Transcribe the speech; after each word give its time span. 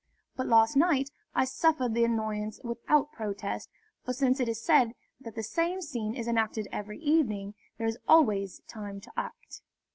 But 0.35 0.47
last 0.47 0.75
night 0.75 1.11
I 1.35 1.45
suffered 1.45 1.93
the 1.93 2.03
annoyance 2.03 2.59
without 2.63 3.11
protest, 3.11 3.69
for 4.03 4.13
since 4.13 4.39
it 4.39 4.49
is 4.49 4.59
said 4.59 4.93
that 5.19 5.35
the 5.35 5.43
same 5.43 5.79
scene 5.79 6.15
is 6.15 6.27
enacted 6.27 6.67
every 6.71 6.97
evening, 6.97 7.53
there 7.77 7.85
is 7.85 7.99
always 8.07 8.61
time 8.67 8.99
to 8.99 9.11
act." 9.15 9.61